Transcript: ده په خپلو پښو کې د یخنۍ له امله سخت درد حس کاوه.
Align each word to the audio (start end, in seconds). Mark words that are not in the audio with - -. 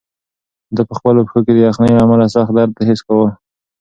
ده 0.75 0.81
په 0.89 0.93
خپلو 0.99 1.19
پښو 1.27 1.39
کې 1.45 1.51
د 1.55 1.59
یخنۍ 1.67 1.91
له 1.93 2.01
امله 2.05 2.25
سخت 2.35 2.51
درد 2.57 2.71
حس 2.87 2.99
کاوه. 3.07 3.27